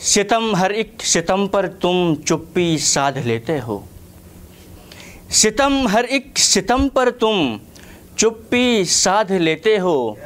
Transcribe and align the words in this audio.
सितम, 0.00 0.56
हर 0.56 0.72
एक 0.72 1.02
सितम 1.02 1.46
पर 1.46 1.66
तुम 1.66 2.14
चुप्पी 2.16 2.78
साध 2.78 3.18
लेते 3.18 3.58
हो। 3.58 3.84
सितम, 5.30 5.88
हर 5.88 6.04
एक 6.04 6.38
सितम 6.38 6.88
पर 6.88 7.10
तुम 7.10 7.60
चुप्पी 8.18 8.84
साध 8.84 9.32
लेते 9.32 9.76
हो, 9.76 10.18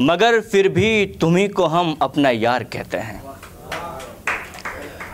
मगर 0.00 0.40
फिर 0.40 0.68
भी 0.68 1.06
तुम्ही 1.06 1.48
को 1.48 1.66
हम 1.66 1.96
अपना 2.02 2.30
यार 2.30 2.64
कहते 2.64 2.96
हैं। 2.96 3.22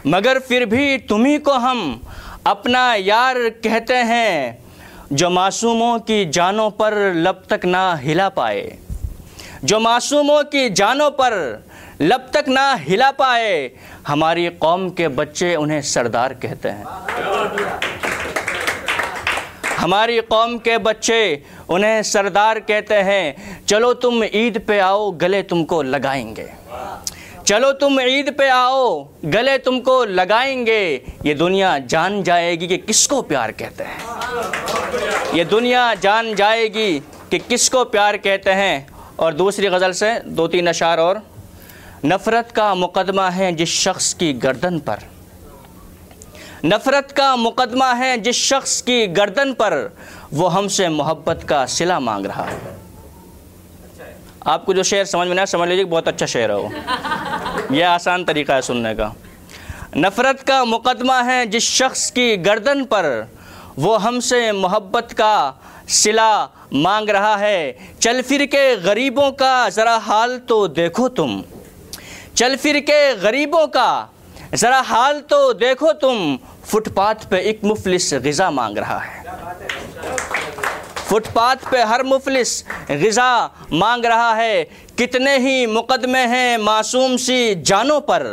मगर 0.07 0.39
फिर 0.39 0.67
भी 0.67 0.99
तुम्ही 0.99 1.39
को 1.39 1.53
हम 1.53 2.01
अपना 2.47 2.95
यार 2.95 3.49
कहते 3.49 3.95
हैं, 3.95 4.65
जो 5.13 5.31
मासूमों 5.31 5.99
की 5.99 6.25
जानों 6.25 6.71
पर 6.71 7.15
लब 7.15 7.45
तक 7.51 7.61
ना 7.65 7.95
हिला 7.95 8.29
पाए। 8.29 8.79
जो 9.65 9.81
मासूमों 9.81 10.43
की 10.45 10.71
जानों 10.71 11.11
पर 11.11 11.65
लब 12.01 12.31
तक 12.35 12.45
ना 12.49 12.75
हिला 12.75 13.11
पाए। 13.11 13.71
हमारी 14.07 14.49
कौम 14.51 14.89
के 14.91 15.09
बच्चे 15.09 15.55
उन्हें 15.57 15.81
सरदार 15.83 16.33
कहते 16.35 16.69
हैं। 16.69 16.85
हमारी 19.77 20.21
कौम 20.21 20.57
के 20.59 20.79
बच्चे 20.79 21.43
उन्हें 21.69 22.03
सरदार 22.03 22.59
कहते 22.61 22.95
हैं। 22.95 23.67
चलो 23.67 23.93
तुम 23.95 24.25
ईद 24.25 24.59
पे 24.69 24.79
आओ, 24.79 25.11
गले 25.11 25.43
तुमको 25.43 25.83
लगाएँगे। 25.83 26.49
चलो 27.47 27.73
तुम 27.73 28.01
ईद 28.01 28.35
पे 28.39 28.49
आओ, 28.49 29.09
गले 29.25 29.59
तुमको 29.59 30.05
लगाएँगे। 30.05 31.03
ये 31.27 31.35
दुनिया 31.35 31.79
जान 31.79 32.23
जाएगी 32.23 32.67
कि 32.69 32.77
किसको 32.79 33.21
प्यार 33.23 33.53
कहते 33.53 33.85
हैं। 33.85 35.35
ये 35.35 35.45
दुनिया 35.45 35.95
जान 35.95 36.35
जाएगी 36.35 36.99
कि 37.31 37.39
किसको 37.39 37.85
प्यार 37.85 38.17
कहते 38.17 38.51
हैं। 38.51 38.87
और 39.19 39.35
दूसरी 39.35 39.69
गज़ल 39.69 39.93
से 39.93 40.13
दो 40.27 40.47
तीन 40.49 40.67
अशार 40.67 40.99
और 40.99 41.23
नफ़रत 42.07 42.51
का 42.51 42.75
मुकदमा 42.75 43.29
है 43.31 43.53
जिस 43.53 43.69
शख्स 43.69 44.15
की 44.15 44.33
गर्दन 44.33 44.79
पर। 44.79 44.99
नफ़रत 46.65 47.13
का 47.13 47.37
मुकदमा 47.37 47.93
है 47.93 48.19
जिस 48.19 48.37
शख्स 48.37 48.81
की 48.81 49.07
गर्दन 49.07 49.53
पर, 49.53 49.97
वो 50.33 50.47
हमसे 50.47 50.89
मोहब्बत 50.89 51.47
का 51.49 51.67
सिला 51.67 52.01
मांग 52.01 52.27
रहा। 52.27 52.45
है 52.45 52.77
आपको 54.47 54.75
जो 54.75 54.83
शेर 54.83 55.05
समझ 55.05 55.29
में 55.29 55.35
ना 55.35 55.45
समझ 55.45 55.69
लीजिए 55.69 55.85
बहुत 55.85 56.09
अच्छा 56.09 56.27
शेर 56.27 56.51
है 56.51 56.57
वो। 56.57 57.75
यह 57.75 57.91
आसान 57.91 58.25
तरीका 58.25 58.55
है 58.55 58.63
सुनने 58.63 58.95
का। 58.95 59.15
नफ़रत 59.97 60.41
का 60.41 60.65
मुकदमा 60.65 61.23
है 61.23 61.47
जिस 61.47 61.71
शख्स 61.71 62.11
की 62.11 62.37
गर्दन 62.37 62.85
पर, 62.85 63.29
वो 63.79 63.97
हमसे 63.97 64.53
मोहब्बत 64.53 65.13
का 65.13 65.61
सिला 65.89 66.45
मांग 66.73 67.11
रहा 67.11 67.37
है। 67.37 67.77
चल 68.01 68.23
फिर 68.23 68.47
के 68.47 68.77
गरीबों 68.77 69.31
का 69.33 69.69
ज़रा 69.69 69.97
हाल 69.97 70.39
तो 70.39 70.69
देखो 70.69 71.09
तुम। 71.09 71.43
चल 72.37 72.57
फिर 72.57 72.79
के 72.81 73.15
गरीबों 73.17 73.67
का। 73.67 74.11
ज़रा 74.55 74.81
हाल 74.81 75.21
तो 75.21 75.53
देखो 75.53 75.93
तुम, 75.93 76.39
फुटपाथ 76.67 77.29
पे 77.31 77.39
एक 77.41 77.61
मुफलिस 77.65 78.13
गज़ा 78.15 78.51
मांग 78.51 78.79
रहा 78.79 78.99
है। 78.99 79.23
फुटपाथ 81.09 81.71
पे 81.71 81.83
हर 81.83 82.03
मुफलिस 82.03 82.65
गज़ा 82.91 83.45
मांग 83.73 84.05
रहा 84.05 84.33
है। 84.35 84.65
कितने 84.99 85.37
ही 85.39 85.67
मुकदमे 85.67 86.25
हैं 86.27 86.59
मासूम 86.59 87.17
सी 87.17 87.55
जानों 87.63 88.01
पर। 88.01 88.27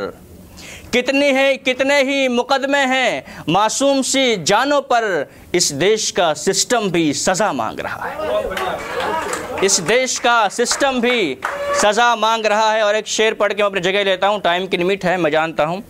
कितनी 0.93 1.25
है, 1.25 1.57
कितने 1.57 2.01
ही 2.03 2.27
मुकदमे 2.27 2.85
हैं 2.85 3.43
मासूम 3.49 4.01
सी 4.01 4.43
जानों 4.43 4.81
पर। 4.81 5.29
इस 5.55 5.71
देश 5.73 6.09
का 6.11 6.33
सिस्टम 6.33 6.89
भी 6.89 7.13
सज़ा 7.13 7.51
मांग 7.53 7.79
रहा 7.79 8.05
है। 8.05 9.65
इस 9.65 9.79
देश 9.79 10.19
का 10.19 10.47
सिस्टम 10.49 11.01
भी 11.01 11.37
सज़ा 11.73 12.15
मांग 12.15 12.45
रहा 12.45 12.71
है 12.71 12.83
और 12.83 12.95
एक 12.95 13.07
शेर 13.07 13.33
पढ़ 13.33 13.53
के 13.53 13.61
मैं 13.63 13.69
अपनी 13.69 13.81
जगह 13.81 14.03
लेता 14.03 14.27
हूँ। 14.27 14.39
टाइम 14.41 14.67
की 14.67 14.77
लिमिट 14.77 15.05
है, 15.05 15.15
मैं 15.17 15.31
जानता 15.31 15.63
हूँ। 15.63 15.81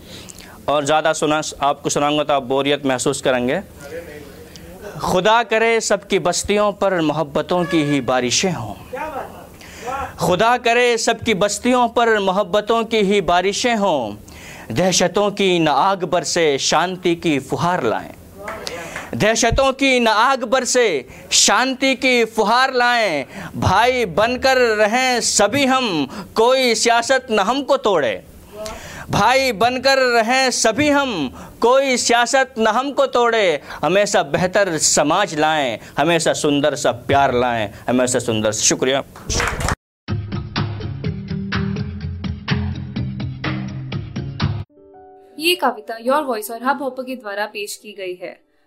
और 0.68 0.84
ज़्यादा 0.84 1.12
सुना, 1.12 1.40
आपको 1.62 1.90
सुनाऊँगा 1.90 2.24
तो 2.24 2.34
आप 2.34 2.42
बोरियत 2.42 2.86
महसूस 2.86 3.20
करेंगे। 3.20 3.60
खुदा 5.00 5.42
करे 5.42 5.80
सबकी 5.80 6.18
बस्तियों 6.18 6.70
पर 6.72 7.00
मोहब्बतों 7.00 7.64
की 7.64 7.82
ही 7.84 8.00
बारिशें 8.00 8.52
हों। 8.52 8.74
खुदा 10.18 10.56
करे 10.58 10.96
सबकी 10.98 11.34
बस्तियों 11.34 11.86
पर 11.88 12.18
मोहब्बतों 12.20 12.82
की 12.84 13.00
ही 13.02 13.20
बारिशें 13.22 13.74
हों। 13.76 14.14
दहशतों 14.70 15.30
की 15.30 15.58
न 15.58 15.68
आग 15.68 16.04
बरसे, 16.04 16.58
शांति 16.60 17.14
की 17.14 17.38
फुहार 17.40 17.82
लाएँ। 17.84 18.14
दहशतों 19.14 19.72
की 19.72 19.98
न 20.00 20.08
आग 20.08 20.44
बरसे 20.44 21.06
शांति 21.30 21.94
की 21.94 22.24
फुहार 22.24 22.72
लाएँ। 22.74 23.24
भाई 23.56 24.04
बनकर 24.04 24.56
रहें 24.76 25.20
सभी 25.20 25.64
हम, 25.66 26.06
कोई 26.36 26.74
सियासत 26.74 27.26
न 27.30 27.38
हमको 27.38 27.76
तोड़े। 27.76 28.22
भाई 29.10 29.52
बनकर 29.52 29.98
रहें 29.98 30.50
सभी 30.50 30.88
हम, 30.88 31.28
कोई 31.60 31.96
सियासत 31.96 32.54
न 32.58 32.66
हमको 32.66 33.06
तोड़े। 33.06 33.60
हमेशा 33.82 34.22
बेहतर 34.22 34.76
समाज 34.78 35.34
लाएँ, 35.34 35.78
हमेशा 35.98 36.32
सुंदर 36.32 36.74
सा 36.74 36.92
प्यार 36.92 37.34
लाएँ, 37.34 37.68
हमेशा 37.88 38.18
सुंदर 38.18 38.52
शुक्रिया। 38.52 39.02
ये 45.38 45.54
कविता 45.54 45.98
योर 46.00 46.22
वॉइस 46.22 46.50
और 46.50 46.62
हब 46.64 46.82
हॉपर 46.82 47.02
के 47.02 47.16
द्वारा 47.16 47.46
पेश 47.46 47.76
की 47.76 47.92
गई 47.92 48.14
है। 48.22 48.41